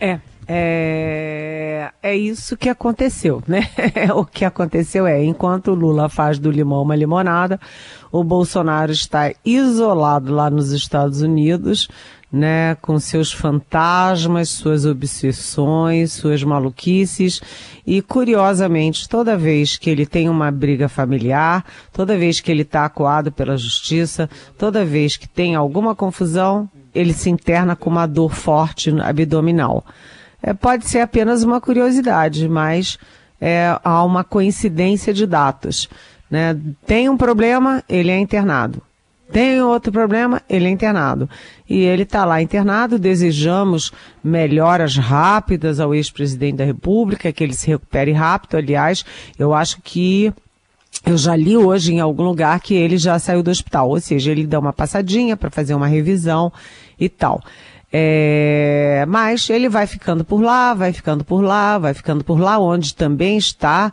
É, 0.00 0.18
é, 0.54 1.90
é 2.02 2.14
isso 2.14 2.58
que 2.58 2.68
aconteceu, 2.68 3.42
né? 3.48 3.70
o 4.14 4.22
que 4.22 4.44
aconteceu 4.44 5.06
é, 5.06 5.24
enquanto 5.24 5.72
Lula 5.72 6.10
faz 6.10 6.38
do 6.38 6.50
limão 6.50 6.82
uma 6.82 6.94
limonada, 6.94 7.58
o 8.10 8.22
Bolsonaro 8.22 8.92
está 8.92 9.32
isolado 9.42 10.30
lá 10.30 10.50
nos 10.50 10.72
Estados 10.72 11.22
Unidos, 11.22 11.88
né, 12.30 12.74
com 12.82 12.98
seus 12.98 13.32
fantasmas, 13.32 14.50
suas 14.50 14.84
obsessões, 14.84 16.12
suas 16.12 16.44
maluquices, 16.44 17.40
e 17.86 18.02
curiosamente, 18.02 19.08
toda 19.08 19.36
vez 19.36 19.78
que 19.78 19.88
ele 19.88 20.04
tem 20.04 20.28
uma 20.28 20.50
briga 20.50 20.86
familiar, 20.86 21.64
toda 21.92 22.16
vez 22.16 22.40
que 22.40 22.50
ele 22.50 22.62
está 22.62 22.84
acuado 22.84 23.32
pela 23.32 23.56
justiça, 23.56 24.28
toda 24.58 24.84
vez 24.84 25.16
que 25.16 25.28
tem 25.28 25.54
alguma 25.54 25.94
confusão, 25.94 26.68
ele 26.94 27.14
se 27.14 27.30
interna 27.30 27.74
com 27.74 27.88
uma 27.88 28.06
dor 28.06 28.34
forte 28.34 28.90
abdominal 29.00 29.82
é, 30.42 30.52
pode 30.52 30.88
ser 30.88 31.00
apenas 31.00 31.42
uma 31.42 31.60
curiosidade, 31.60 32.48
mas 32.48 32.98
é, 33.40 33.78
há 33.82 34.04
uma 34.04 34.24
coincidência 34.24 35.14
de 35.14 35.26
datas. 35.26 35.88
Né? 36.30 36.58
Tem 36.86 37.08
um 37.08 37.16
problema, 37.16 37.82
ele 37.88 38.10
é 38.10 38.18
internado. 38.18 38.82
Tem 39.32 39.62
outro 39.62 39.90
problema, 39.90 40.42
ele 40.48 40.66
é 40.66 40.70
internado. 40.70 41.28
E 41.68 41.80
ele 41.80 42.02
está 42.02 42.24
lá 42.24 42.42
internado, 42.42 42.98
desejamos 42.98 43.90
melhoras 44.22 44.96
rápidas 44.96 45.80
ao 45.80 45.94
ex-presidente 45.94 46.56
da 46.56 46.64
República, 46.64 47.32
que 47.32 47.42
ele 47.42 47.54
se 47.54 47.66
recupere 47.66 48.12
rápido. 48.12 48.56
Aliás, 48.56 49.04
eu 49.38 49.54
acho 49.54 49.80
que 49.82 50.32
eu 51.06 51.16
já 51.16 51.34
li 51.34 51.56
hoje 51.56 51.94
em 51.94 52.00
algum 52.00 52.22
lugar 52.22 52.60
que 52.60 52.74
ele 52.74 52.98
já 52.98 53.18
saiu 53.18 53.42
do 53.42 53.50
hospital, 53.50 53.88
ou 53.88 54.00
seja, 54.00 54.30
ele 54.30 54.46
dá 54.46 54.58
uma 54.58 54.72
passadinha 54.72 55.36
para 55.36 55.50
fazer 55.50 55.74
uma 55.74 55.86
revisão 55.86 56.52
e 57.00 57.08
tal. 57.08 57.42
É, 57.92 59.04
mas 59.06 59.50
ele 59.50 59.68
vai 59.68 59.86
ficando 59.86 60.24
por 60.24 60.40
lá, 60.40 60.72
vai 60.72 60.92
ficando 60.92 61.24
por 61.24 61.42
lá, 61.42 61.76
vai 61.78 61.92
ficando 61.92 62.24
por 62.24 62.40
lá, 62.40 62.58
onde 62.58 62.94
também 62.94 63.36
está, 63.36 63.92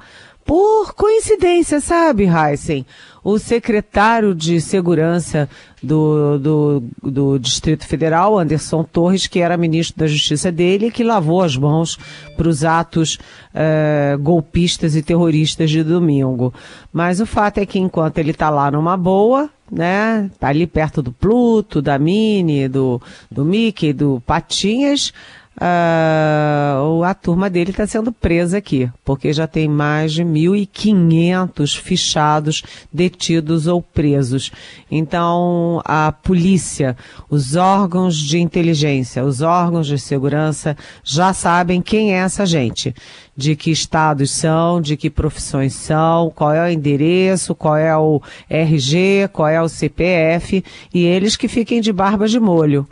por 0.49 0.95
coincidência, 0.95 1.79
sabe, 1.79 2.23
Heisen? 2.23 2.83
O 3.23 3.37
secretário 3.37 4.33
de 4.33 4.59
Segurança 4.59 5.47
do, 5.83 6.39
do, 6.39 6.83
do 7.03 7.37
Distrito 7.37 7.85
Federal, 7.85 8.39
Anderson 8.39 8.83
Torres, 8.83 9.27
que 9.27 9.41
era 9.41 9.55
ministro 9.57 9.99
da 9.99 10.07
Justiça 10.07 10.51
dele, 10.51 10.89
que 10.89 11.03
lavou 11.03 11.43
as 11.43 11.55
mãos 11.55 11.99
para 12.35 12.47
os 12.47 12.63
atos 12.63 13.19
é, 13.53 14.17
golpistas 14.19 14.95
e 14.95 15.03
terroristas 15.03 15.69
de 15.69 15.83
domingo. 15.83 16.51
Mas 16.91 17.19
o 17.19 17.27
fato 17.27 17.59
é 17.59 17.65
que 17.65 17.77
enquanto 17.77 18.17
ele 18.17 18.31
está 18.31 18.49
lá 18.49 18.71
numa 18.71 18.97
boa, 18.97 19.51
né? 19.71 20.29
Tá 20.39 20.47
ali 20.49 20.65
perto 20.65 21.01
do 21.01 21.11
Pluto, 21.11 21.81
da 21.81 21.97
Mini, 21.97 22.67
do, 22.67 23.01
do 23.29 23.45
Mickey, 23.45 23.93
do 23.93 24.21
Patinhas. 24.25 25.13
Uh, 25.57 27.03
a 27.03 27.13
turma 27.13 27.49
dele 27.49 27.71
está 27.71 27.85
sendo 27.85 28.13
presa 28.13 28.57
aqui, 28.57 28.89
porque 29.03 29.33
já 29.33 29.45
tem 29.45 29.67
mais 29.67 30.13
de 30.13 30.23
1.500 30.23 31.77
fichados, 31.77 32.63
detidos 32.93 33.67
ou 33.67 33.81
presos. 33.81 34.51
Então, 34.89 35.81
a 35.83 36.13
polícia, 36.13 36.95
os 37.29 37.57
órgãos 37.57 38.15
de 38.15 38.39
inteligência, 38.39 39.25
os 39.25 39.41
órgãos 39.41 39.85
de 39.87 39.99
segurança 39.99 40.77
já 41.03 41.33
sabem 41.33 41.81
quem 41.81 42.13
é 42.13 42.19
essa 42.19 42.45
gente 42.45 42.95
de 43.35 43.53
que 43.53 43.69
estados 43.69 44.31
são, 44.31 44.79
de 44.79 44.95
que 44.95 45.09
profissões 45.09 45.73
são, 45.73 46.31
qual 46.33 46.53
é 46.53 46.69
o 46.69 46.71
endereço, 46.71 47.53
qual 47.53 47.75
é 47.75 47.95
o 47.97 48.21
RG, 48.49 49.29
qual 49.33 49.49
é 49.49 49.61
o 49.61 49.67
CPF, 49.67 50.63
e 50.93 51.05
eles 51.05 51.35
que 51.35 51.49
fiquem 51.49 51.81
de 51.81 51.91
barba 51.91 52.29
de 52.29 52.39
molho 52.39 52.87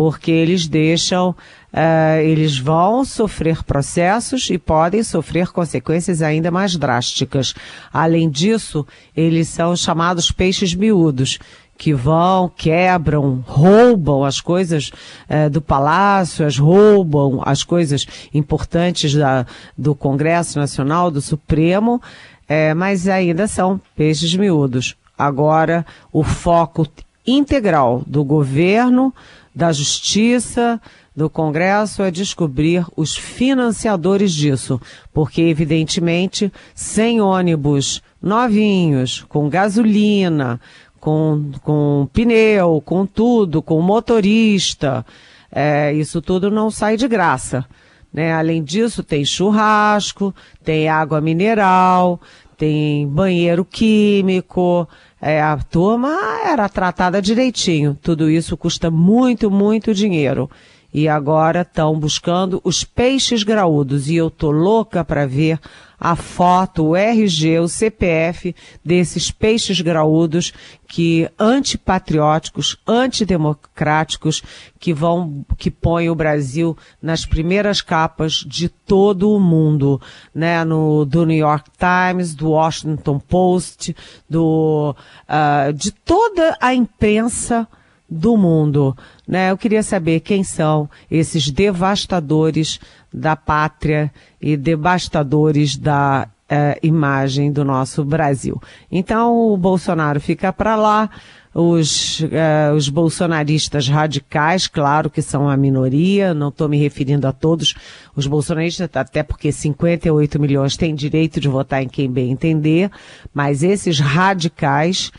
porque 0.00 0.30
eles 0.30 0.66
deixam, 0.66 1.36
uh, 1.72 2.20
eles 2.20 2.58
vão 2.58 3.04
sofrer 3.04 3.62
processos 3.62 4.48
e 4.50 4.58
podem 4.58 5.02
sofrer 5.02 5.48
consequências 5.48 6.22
ainda 6.22 6.50
mais 6.50 6.76
drásticas. 6.76 7.54
Além 7.92 8.28
disso, 8.28 8.86
eles 9.16 9.48
são 9.48 9.74
chamados 9.76 10.30
peixes 10.30 10.74
miúdos, 10.74 11.38
que 11.80 11.94
vão, 11.94 12.46
quebram, 12.54 13.42
roubam 13.46 14.22
as 14.22 14.38
coisas 14.38 14.92
eh, 15.26 15.48
do 15.48 15.62
palácio, 15.62 16.44
as 16.44 16.58
roubam 16.58 17.40
as 17.42 17.64
coisas 17.64 18.06
importantes 18.34 19.14
da, 19.14 19.46
do 19.78 19.94
Congresso 19.94 20.58
Nacional, 20.58 21.10
do 21.10 21.22
Supremo, 21.22 21.98
eh, 22.46 22.74
mas 22.74 23.08
ainda 23.08 23.46
são 23.46 23.80
peixes 23.96 24.36
miúdos. 24.36 24.94
Agora, 25.16 25.86
o 26.12 26.22
foco 26.22 26.86
integral 27.26 28.02
do 28.06 28.24
governo, 28.24 29.14
da 29.54 29.72
justiça, 29.72 30.78
do 31.20 31.28
Congresso 31.28 32.02
é 32.02 32.10
descobrir 32.10 32.86
os 32.96 33.14
financiadores 33.14 34.32
disso, 34.32 34.80
porque 35.12 35.42
evidentemente 35.42 36.50
sem 36.74 37.20
ônibus 37.20 38.02
novinhos, 38.22 39.22
com 39.28 39.46
gasolina, 39.46 40.58
com, 40.98 41.50
com 41.62 42.08
pneu, 42.10 42.82
com 42.82 43.04
tudo, 43.04 43.60
com 43.60 43.82
motorista. 43.82 45.04
É, 45.52 45.92
isso 45.92 46.22
tudo 46.22 46.50
não 46.50 46.70
sai 46.70 46.96
de 46.96 47.06
graça. 47.06 47.66
Né? 48.10 48.32
Além 48.32 48.64
disso, 48.64 49.02
tem 49.02 49.22
churrasco, 49.22 50.34
tem 50.64 50.88
água 50.88 51.20
mineral, 51.20 52.18
tem 52.56 53.06
banheiro 53.06 53.62
químico. 53.62 54.88
É, 55.20 55.42
a 55.42 55.58
turma 55.58 56.16
era 56.46 56.66
tratada 56.66 57.20
direitinho. 57.20 57.94
Tudo 58.00 58.30
isso 58.30 58.56
custa 58.56 58.90
muito, 58.90 59.50
muito 59.50 59.92
dinheiro 59.92 60.48
e 60.92 61.08
agora 61.08 61.62
estão 61.62 61.98
buscando 61.98 62.60
os 62.64 62.84
peixes 62.84 63.42
graúdos 63.42 64.08
e 64.08 64.16
eu 64.16 64.30
tô 64.30 64.50
louca 64.50 65.04
para 65.04 65.26
ver 65.26 65.58
a 66.00 66.16
foto, 66.16 66.86
o 66.86 66.96
RG, 66.96 67.58
o 67.58 67.68
CPF 67.68 68.56
desses 68.82 69.30
peixes 69.30 69.82
graúdos 69.82 70.50
que 70.88 71.28
antipatrióticos, 71.38 72.78
antidemocráticos, 72.88 74.42
que 74.78 74.94
vão, 74.94 75.44
que 75.58 75.70
põem 75.70 76.08
o 76.08 76.14
Brasil 76.14 76.74
nas 77.02 77.26
primeiras 77.26 77.82
capas 77.82 78.32
de 78.46 78.70
todo 78.70 79.30
o 79.30 79.38
mundo, 79.38 80.00
né? 80.34 80.64
No, 80.64 81.04
do 81.04 81.26
New 81.26 81.36
York 81.36 81.70
Times, 81.78 82.34
do 82.34 82.52
Washington 82.52 83.18
Post, 83.18 83.94
do, 84.28 84.96
uh, 85.28 85.72
de 85.74 85.92
toda 85.92 86.56
a 86.62 86.72
imprensa 86.72 87.68
do 88.10 88.36
mundo. 88.36 88.96
Né? 89.26 89.50
Eu 89.50 89.56
queria 89.56 89.82
saber 89.82 90.20
quem 90.20 90.42
são 90.42 90.90
esses 91.10 91.50
devastadores 91.50 92.80
da 93.12 93.36
pátria 93.36 94.12
e 94.40 94.56
devastadores 94.56 95.76
da 95.76 96.28
eh, 96.48 96.78
imagem 96.82 97.52
do 97.52 97.64
nosso 97.64 98.04
Brasil. 98.04 98.60
Então 98.90 99.52
o 99.52 99.56
Bolsonaro 99.56 100.20
fica 100.20 100.52
para 100.52 100.74
lá, 100.74 101.08
os, 101.54 102.22
eh, 102.30 102.72
os 102.74 102.88
bolsonaristas 102.88 103.88
radicais, 103.88 104.66
claro 104.66 105.10
que 105.10 105.22
são 105.22 105.48
a 105.48 105.56
minoria, 105.56 106.32
não 106.32 106.48
estou 106.48 106.68
me 106.68 106.78
referindo 106.78 107.26
a 107.26 107.32
todos 107.32 107.74
os 108.14 108.26
bolsonaristas, 108.26 108.88
até 108.94 109.22
porque 109.22 109.50
58 109.50 110.40
milhões 110.40 110.76
têm 110.76 110.94
direito 110.94 111.40
de 111.40 111.48
votar 111.48 111.82
em 111.82 111.88
quem 111.88 112.10
bem 112.10 112.30
entender, 112.30 112.90
mas 113.34 113.62
esses 113.62 113.98
radicais 113.98 115.10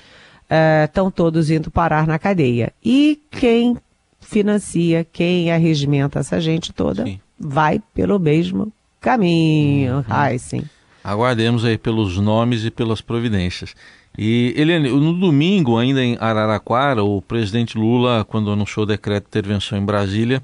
estão 0.85 1.07
uh, 1.07 1.11
todos 1.11 1.49
indo 1.49 1.71
parar 1.71 2.05
na 2.05 2.19
cadeia. 2.19 2.73
E 2.83 3.19
quem 3.31 3.77
financia, 4.19 5.05
quem 5.11 5.51
arregimenta 5.51 6.19
essa 6.19 6.39
gente 6.39 6.71
toda, 6.73 7.05
sim. 7.05 7.19
vai 7.39 7.81
pelo 7.93 8.19
mesmo 8.19 8.71
caminho. 8.99 9.97
Uhum. 9.97 10.03
Ai, 10.07 10.37
sim. 10.37 10.63
Aguardemos 11.03 11.65
aí 11.65 11.77
pelos 11.77 12.17
nomes 12.17 12.63
e 12.63 12.71
pelas 12.71 13.01
providências. 13.01 13.73
E, 14.17 14.53
Eliane, 14.57 14.89
no 14.89 15.13
domingo, 15.13 15.77
ainda 15.77 16.03
em 16.03 16.17
Araraquara, 16.19 17.03
o 17.03 17.21
presidente 17.21 17.77
Lula, 17.77 18.25
quando 18.25 18.51
anunciou 18.51 18.83
o 18.83 18.87
decreto 18.87 19.23
de 19.23 19.29
intervenção 19.29 19.77
em 19.77 19.85
Brasília, 19.85 20.43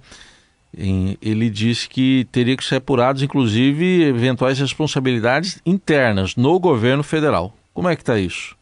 em, 0.76 1.17
ele 1.22 1.50
disse 1.50 1.88
que 1.88 2.28
teria 2.32 2.56
que 2.56 2.63
ser 2.63 2.78
apurados, 2.78 3.22
inclusive, 3.22 4.04
eventuais 4.04 4.60
responsabilidades 4.60 5.62
internas 5.65 6.36
no 6.36 6.60
governo 6.60 7.04
federal. 7.04 7.54
Como 7.74 7.89
é 7.89 7.96
que 7.96 8.02
está 8.02 8.17
isso? 8.17 8.56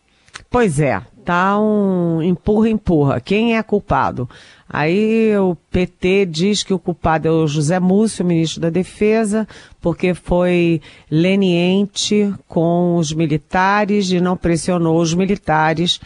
Pois 0.50 0.80
é, 0.80 1.02
tá 1.26 1.60
um 1.60 2.22
empurra-empurra. 2.22 3.20
Quem 3.20 3.58
é 3.58 3.64
culpado? 3.64 4.30
Aí 4.70 5.38
o 5.38 5.56
PT 5.72 6.26
diz 6.26 6.64
que 6.64 6.74
o 6.74 6.80
culpado 6.80 7.28
é 7.28 7.32
o 7.32 7.48
José 7.48 7.80
Múcio, 7.80 8.26
ministro 8.26 8.62
da 8.62 8.70
Defesa, 8.70 9.48
porque 9.80 10.14
foi 10.14 10.82
leniente 11.10 12.34
com 12.48 12.98
os 12.98 13.14
militares 13.14 14.10
e 14.12 14.20
não 14.20 14.36
pressionou 14.36 15.00
os 15.00 15.14
militares 15.14 16.00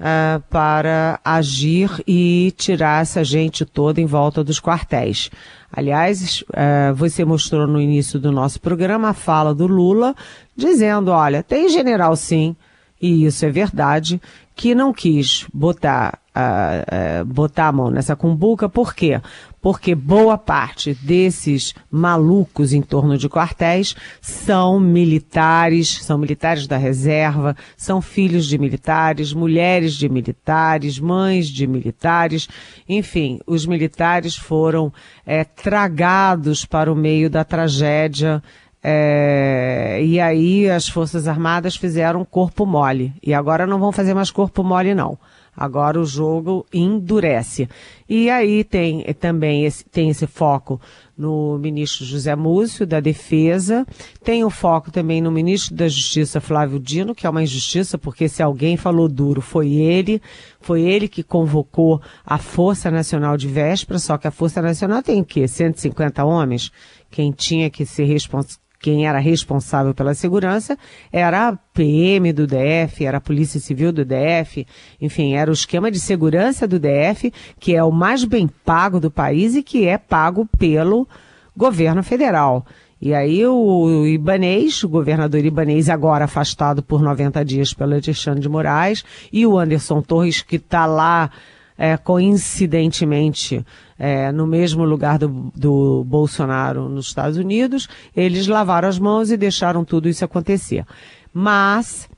uh, 0.00 0.40
para 0.48 1.20
agir 1.24 1.90
e 2.06 2.52
tirar 2.56 3.02
essa 3.02 3.24
gente 3.24 3.64
toda 3.64 4.00
em 4.00 4.06
volta 4.06 4.44
dos 4.44 4.60
quartéis. 4.60 5.30
Aliás, 5.72 6.42
uh, 6.42 6.94
você 6.94 7.24
mostrou 7.24 7.66
no 7.66 7.80
início 7.80 8.18
do 8.18 8.30
nosso 8.30 8.60
programa 8.60 9.10
a 9.10 9.14
fala 9.14 9.54
do 9.54 9.66
Lula 9.66 10.14
dizendo, 10.56 11.10
olha, 11.10 11.42
tem 11.42 11.68
general 11.68 12.16
sim, 12.16 12.56
e 13.00 13.26
isso 13.26 13.44
é 13.44 13.50
verdade, 13.50 14.20
que 14.54 14.74
não 14.74 14.90
quis 14.90 15.46
botar, 15.52 16.18
uh, 16.34 17.20
uh, 17.20 17.24
botar 17.26 17.68
a 17.68 17.72
mão 17.72 17.90
nessa 17.90 18.16
cumbuca, 18.16 18.70
por 18.70 18.94
quê? 18.94 19.20
Porque 19.60 19.94
boa 19.94 20.38
parte 20.38 20.94
desses 20.94 21.74
malucos 21.90 22.72
em 22.72 22.80
torno 22.80 23.18
de 23.18 23.28
quartéis 23.28 23.94
são 24.22 24.80
militares, 24.80 25.98
são 26.02 26.16
militares 26.16 26.66
da 26.66 26.78
reserva, 26.78 27.54
são 27.76 28.00
filhos 28.00 28.46
de 28.46 28.56
militares, 28.56 29.34
mulheres 29.34 29.92
de 29.92 30.08
militares, 30.08 30.98
mães 30.98 31.48
de 31.48 31.66
militares, 31.66 32.48
enfim, 32.88 33.38
os 33.46 33.66
militares 33.66 34.36
foram 34.36 34.90
é, 35.26 35.44
tragados 35.44 36.64
para 36.64 36.90
o 36.90 36.96
meio 36.96 37.28
da 37.28 37.44
tragédia 37.44 38.42
é, 38.88 40.00
e 40.00 40.20
aí 40.20 40.70
as 40.70 40.88
Forças 40.88 41.26
Armadas 41.26 41.74
fizeram 41.74 42.24
corpo 42.24 42.64
mole. 42.64 43.12
E 43.20 43.34
agora 43.34 43.66
não 43.66 43.80
vão 43.80 43.90
fazer 43.90 44.14
mais 44.14 44.30
corpo 44.30 44.62
mole, 44.62 44.94
não. 44.94 45.18
Agora 45.56 45.98
o 46.00 46.04
jogo 46.04 46.64
endurece. 46.72 47.68
E 48.08 48.30
aí 48.30 48.62
tem 48.62 49.02
também 49.14 49.64
esse, 49.64 49.84
tem 49.86 50.08
esse 50.08 50.24
foco 50.28 50.80
no 51.18 51.58
ministro 51.58 52.04
José 52.04 52.36
Múcio, 52.36 52.86
da 52.86 53.00
Defesa, 53.00 53.84
tem 54.22 54.44
o 54.44 54.50
foco 54.50 54.92
também 54.92 55.20
no 55.20 55.32
ministro 55.32 55.74
da 55.74 55.88
Justiça, 55.88 56.40
Flávio 56.40 56.78
Dino, 56.78 57.12
que 57.12 57.26
é 57.26 57.30
uma 57.30 57.42
injustiça, 57.42 57.98
porque 57.98 58.28
se 58.28 58.40
alguém 58.40 58.76
falou 58.76 59.08
duro 59.08 59.40
foi 59.40 59.72
ele, 59.72 60.22
foi 60.60 60.82
ele 60.82 61.08
que 61.08 61.24
convocou 61.24 62.00
a 62.24 62.38
Força 62.38 62.88
Nacional 62.88 63.36
de 63.36 63.48
Véspera, 63.48 63.98
só 63.98 64.16
que 64.16 64.28
a 64.28 64.30
Força 64.30 64.62
Nacional 64.62 65.02
tem 65.02 65.22
o 65.22 65.24
quê? 65.24 65.48
150 65.48 66.24
homens? 66.24 66.70
Quem 67.10 67.32
tinha 67.32 67.68
que 67.68 67.84
ser 67.84 68.04
responsável 68.04 68.65
quem 68.78 69.06
era 69.06 69.18
responsável 69.18 69.94
pela 69.94 70.14
segurança 70.14 70.78
era 71.12 71.48
a 71.48 71.56
PM 71.74 72.32
do 72.32 72.46
DF, 72.46 73.04
era 73.04 73.18
a 73.18 73.20
Polícia 73.20 73.60
Civil 73.60 73.92
do 73.92 74.04
DF, 74.04 74.66
enfim, 75.00 75.34
era 75.34 75.50
o 75.50 75.54
esquema 75.54 75.90
de 75.90 76.00
segurança 76.00 76.66
do 76.66 76.78
DF, 76.78 77.32
que 77.58 77.74
é 77.74 77.82
o 77.82 77.90
mais 77.90 78.24
bem 78.24 78.48
pago 78.64 79.00
do 79.00 79.10
país 79.10 79.54
e 79.54 79.62
que 79.62 79.86
é 79.86 79.98
pago 79.98 80.48
pelo 80.58 81.08
governo 81.56 82.02
federal. 82.02 82.66
E 83.00 83.12
aí 83.12 83.46
o 83.46 84.06
Ibanês, 84.06 84.82
o 84.82 84.88
governador 84.88 85.44
Ibanês, 85.44 85.90
agora 85.90 86.24
afastado 86.24 86.82
por 86.82 87.02
90 87.02 87.44
dias 87.44 87.74
pelo 87.74 87.92
Alexandre 87.92 88.40
de 88.40 88.48
Moraes, 88.48 89.04
e 89.30 89.46
o 89.46 89.58
Anderson 89.58 90.00
Torres, 90.00 90.40
que 90.40 90.56
está 90.56 90.86
lá 90.86 91.30
é, 91.78 91.96
coincidentemente 91.96 93.64
é, 93.98 94.30
no 94.32 94.46
mesmo 94.46 94.84
lugar 94.84 95.18
do, 95.18 95.52
do 95.54 96.04
Bolsonaro 96.04 96.88
nos 96.88 97.08
Estados 97.08 97.36
Unidos, 97.36 97.88
eles 98.14 98.46
lavaram 98.46 98.88
as 98.88 98.98
mãos 98.98 99.30
e 99.30 99.36
deixaram 99.36 99.84
tudo 99.84 100.08
isso 100.08 100.24
acontecer. 100.24 100.84
Mas 101.32 102.08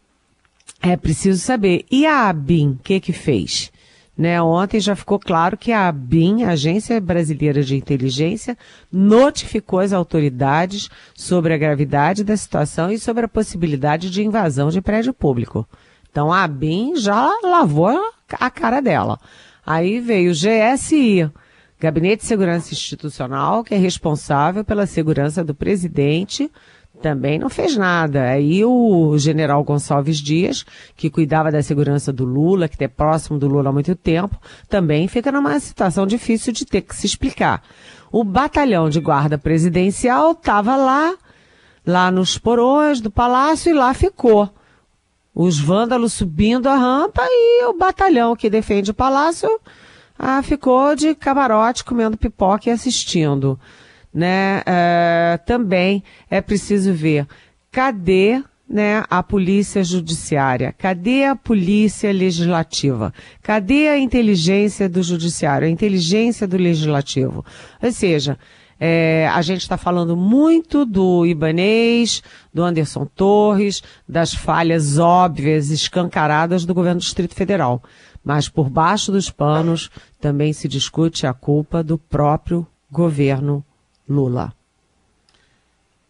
é 0.81 0.97
preciso 0.97 1.41
saber, 1.41 1.85
e 1.91 2.07
a 2.07 2.29
ABIN, 2.29 2.71
o 2.71 2.83
que 2.83 3.01
que 3.01 3.13
fez? 3.13 3.73
Né, 4.17 4.43
ontem 4.43 4.81
já 4.81 4.97
ficou 4.97 5.17
claro 5.17 5.57
que 5.57 5.71
a 5.71 5.87
ABIN, 5.87 6.43
Agência 6.43 7.01
Brasileira 7.01 7.63
de 7.63 7.77
Inteligência, 7.77 8.59
notificou 8.91 9.79
as 9.79 9.93
autoridades 9.93 10.89
sobre 11.15 11.55
a 11.55 11.57
gravidade 11.57 12.25
da 12.25 12.37
situação 12.37 12.91
e 12.91 12.99
sobre 12.99 13.27
a 13.27 13.29
possibilidade 13.29 14.11
de 14.11 14.25
invasão 14.25 14.71
de 14.71 14.81
prédio 14.81 15.15
público. 15.15 15.65
Então 16.11 16.33
a 16.33 16.43
ABIN 16.43 16.97
já 16.97 17.31
lavou 17.45 17.97
a 18.41 18.51
cara 18.51 18.81
dela. 18.81 19.21
Aí 19.71 20.01
veio 20.01 20.31
o 20.31 20.35
GSI, 20.35 21.31
Gabinete 21.79 22.23
de 22.23 22.27
Segurança 22.27 22.73
Institucional, 22.73 23.63
que 23.63 23.75
é 23.75 23.77
responsável 23.77 24.65
pela 24.65 24.87
segurança 24.87 25.45
do 25.45 25.55
presidente, 25.55 26.51
também 27.03 27.39
não 27.39 27.51
fez 27.51 27.77
nada. 27.77 28.31
Aí 28.31 28.65
o 28.65 29.19
general 29.19 29.63
Gonçalves 29.63 30.17
Dias, 30.21 30.65
que 30.97 31.11
cuidava 31.11 31.53
da 31.53 31.63
segurança 31.63 32.11
do 32.11 32.25
Lula, 32.25 32.67
que 32.67 32.83
é 32.83 32.89
próximo 32.89 33.39
do 33.39 33.47
Lula 33.47 33.69
há 33.69 33.73
muito 33.73 33.95
tempo, 33.95 34.41
também 34.71 35.07
fica 35.07 35.31
numa 35.31 35.61
situação 35.61 36.07
difícil 36.07 36.51
de 36.51 36.65
ter 36.65 36.81
que 36.81 36.97
se 36.97 37.05
explicar. 37.05 37.63
O 38.11 38.25
batalhão 38.25 38.89
de 38.89 39.03
guarda 39.03 39.37
presidencial 39.37 40.33
estava 40.33 40.77
lá, 40.77 41.15
lá 41.87 42.11
nos 42.11 42.39
porões 42.39 43.03
do 43.03 43.11
palácio 43.11 43.69
e 43.69 43.75
lá 43.75 43.93
ficou. 43.93 44.49
Os 45.39 45.61
vândalos 45.61 46.13
subindo 46.13 46.69
a 46.69 46.75
rampa 46.75 47.23
e 47.25 47.65
o 47.67 47.73
batalhão 47.73 48.35
que 48.35 48.51
defende 48.51 48.91
o 48.91 48.95
palácio 48.95 49.49
ah, 50.19 50.43
ficou 50.43 50.97
de 50.97 51.15
camarote 51.15 51.85
comendo 51.85 52.19
pipoca 52.19 52.69
e 52.69 52.73
assistindo 52.73 53.59
né? 54.13 54.61
Uh, 54.61 55.47
também 55.47 56.03
é 56.31 56.41
preciso 56.41 56.93
ver 56.93 57.27
cadê 57.71 58.43
né, 58.69 59.03
a 59.09 59.23
polícia 59.23 59.83
judiciária? 59.83 60.75
Cadê 60.77 61.25
a 61.25 61.37
polícia 61.37 62.13
legislativa? 62.13 63.15
Cadê 63.43 63.89
a 63.89 63.99
inteligência 63.99 64.89
do 64.89 65.03
judiciário, 65.03 65.67
a 65.67 65.71
inteligência 65.71 66.47
do 66.47 66.57
legislativo? 66.57 67.45
Ou 67.83 67.93
seja, 67.93 68.39
é, 68.81 69.29
a 69.33 69.43
gente 69.43 69.63
está 69.63 69.77
falando 69.77 70.17
muito 70.17 70.85
do 70.85 71.27
Ibanês, 71.27 72.23
do 72.53 72.63
Anderson 72.63 73.07
Torres, 73.07 73.83
das 74.09 74.33
falhas 74.33 74.99
óbvias, 74.99 75.71
escancaradas 75.71 76.65
do 76.65 76.75
governo 76.75 77.01
do 77.01 77.05
Distrito 77.05 77.35
Federal. 77.35 77.83
Mas 78.25 78.49
por 78.49 78.69
baixo 78.69 79.11
dos 79.11 79.31
panos 79.31 79.91
também 80.21 80.53
se 80.53 80.69
discute 80.69 81.27
a 81.27 81.33
culpa 81.33 81.83
do 81.83 81.99
próprio 81.99 82.67
governo 82.91 83.65
Lula. 84.09 84.53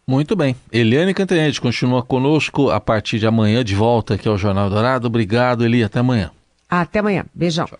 Muito 0.07 0.35
bem. 0.35 0.55
Eliane 0.71 1.13
Cantanhede 1.13 1.61
continua 1.61 2.01
conosco 2.01 2.71
a 2.71 2.79
partir 2.79 3.19
de 3.19 3.27
amanhã, 3.27 3.63
de 3.63 3.75
volta 3.75 4.15
aqui 4.15 4.27
ao 4.27 4.37
Jornal 4.37 4.69
Dourado. 4.69 5.05
Obrigado, 5.05 5.63
Eli. 5.63 5.83
Até 5.83 5.99
amanhã. 5.99 6.31
Até 6.67 6.99
amanhã. 6.99 7.25
Beijão. 7.33 7.67
Tchau. 7.67 7.79